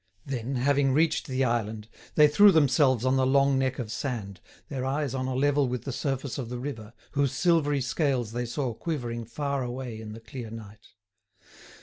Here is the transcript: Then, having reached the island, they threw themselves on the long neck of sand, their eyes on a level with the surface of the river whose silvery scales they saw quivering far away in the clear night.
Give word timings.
Then, 0.25 0.55
having 0.55 0.93
reached 0.93 1.27
the 1.27 1.43
island, 1.45 1.87
they 2.15 2.27
threw 2.27 2.51
themselves 2.51 3.05
on 3.05 3.17
the 3.17 3.27
long 3.27 3.59
neck 3.59 3.77
of 3.77 3.91
sand, 3.91 4.41
their 4.67 4.83
eyes 4.83 5.13
on 5.13 5.27
a 5.27 5.35
level 5.35 5.67
with 5.67 5.83
the 5.83 5.91
surface 5.91 6.39
of 6.39 6.49
the 6.49 6.57
river 6.57 6.93
whose 7.11 7.33
silvery 7.33 7.81
scales 7.81 8.31
they 8.31 8.47
saw 8.47 8.73
quivering 8.73 9.25
far 9.25 9.61
away 9.61 10.01
in 10.01 10.13
the 10.13 10.19
clear 10.19 10.49
night. 10.49 10.95